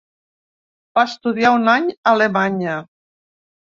Va 1.01 1.05
estudiar 1.11 1.53
un 1.59 1.71
any 1.77 1.89
a 1.95 2.17
Alemanya. 2.17 2.83